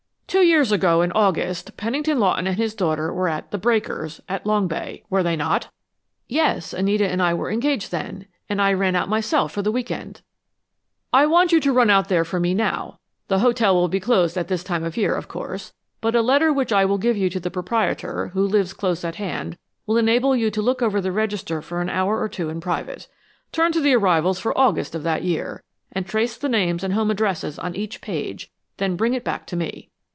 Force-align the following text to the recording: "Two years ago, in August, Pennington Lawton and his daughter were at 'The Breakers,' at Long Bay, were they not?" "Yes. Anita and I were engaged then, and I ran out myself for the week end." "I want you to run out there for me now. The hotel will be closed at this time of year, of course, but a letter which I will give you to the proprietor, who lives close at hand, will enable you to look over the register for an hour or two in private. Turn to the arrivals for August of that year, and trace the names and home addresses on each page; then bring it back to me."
"Two 0.31 0.45
years 0.47 0.71
ago, 0.71 1.01
in 1.01 1.11
August, 1.11 1.75
Pennington 1.75 2.17
Lawton 2.17 2.47
and 2.47 2.55
his 2.55 2.73
daughter 2.73 3.11
were 3.13 3.27
at 3.27 3.51
'The 3.51 3.57
Breakers,' 3.57 4.21
at 4.29 4.45
Long 4.45 4.65
Bay, 4.65 5.03
were 5.09 5.23
they 5.23 5.35
not?" 5.35 5.67
"Yes. 6.29 6.71
Anita 6.73 7.05
and 7.05 7.21
I 7.21 7.33
were 7.33 7.51
engaged 7.51 7.91
then, 7.91 8.27
and 8.47 8.61
I 8.61 8.71
ran 8.71 8.95
out 8.95 9.09
myself 9.09 9.51
for 9.51 9.61
the 9.61 9.73
week 9.73 9.91
end." 9.91 10.21
"I 11.11 11.25
want 11.25 11.51
you 11.51 11.59
to 11.59 11.73
run 11.73 11.89
out 11.89 12.07
there 12.07 12.23
for 12.23 12.39
me 12.39 12.53
now. 12.53 12.97
The 13.27 13.39
hotel 13.39 13.75
will 13.75 13.89
be 13.89 13.99
closed 13.99 14.37
at 14.37 14.47
this 14.47 14.63
time 14.63 14.85
of 14.85 14.95
year, 14.95 15.15
of 15.17 15.27
course, 15.27 15.73
but 15.99 16.15
a 16.15 16.21
letter 16.21 16.53
which 16.53 16.71
I 16.71 16.85
will 16.85 16.97
give 16.97 17.17
you 17.17 17.29
to 17.29 17.39
the 17.41 17.51
proprietor, 17.51 18.29
who 18.33 18.47
lives 18.47 18.71
close 18.71 19.03
at 19.03 19.15
hand, 19.15 19.57
will 19.85 19.97
enable 19.97 20.33
you 20.33 20.49
to 20.51 20.61
look 20.61 20.81
over 20.81 21.01
the 21.01 21.11
register 21.11 21.61
for 21.61 21.81
an 21.81 21.89
hour 21.89 22.21
or 22.21 22.29
two 22.29 22.47
in 22.47 22.61
private. 22.61 23.09
Turn 23.51 23.73
to 23.73 23.81
the 23.81 23.95
arrivals 23.95 24.39
for 24.39 24.57
August 24.57 24.95
of 24.95 25.03
that 25.03 25.25
year, 25.25 25.61
and 25.91 26.05
trace 26.05 26.37
the 26.37 26.47
names 26.47 26.85
and 26.85 26.93
home 26.93 27.11
addresses 27.11 27.59
on 27.59 27.75
each 27.75 27.99
page; 27.99 28.49
then 28.77 28.95
bring 28.95 29.13
it 29.13 29.25
back 29.25 29.45
to 29.47 29.57
me." 29.57 29.89